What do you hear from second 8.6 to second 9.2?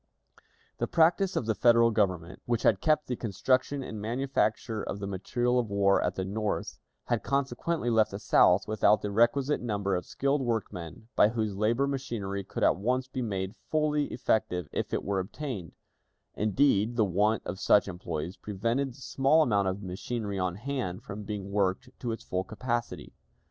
without the